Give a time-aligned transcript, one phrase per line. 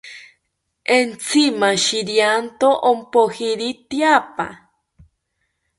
[0.97, 4.47] Entzi mashirianto ompojiri tyaapa